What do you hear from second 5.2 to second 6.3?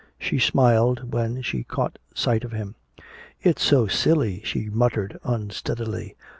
unsteadily.